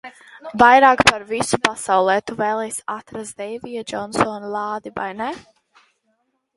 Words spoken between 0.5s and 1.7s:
Vairāk par visu